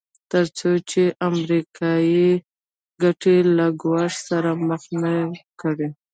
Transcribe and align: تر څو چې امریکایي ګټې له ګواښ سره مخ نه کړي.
تر 0.31 0.45
څو 0.57 0.69
چې 0.89 1.01
امریکایي 1.29 2.29
ګټې 3.03 3.37
له 3.57 3.65
ګواښ 3.81 4.13
سره 4.29 4.49
مخ 4.67 4.83
نه 5.01 5.13
کړي. 5.61 5.89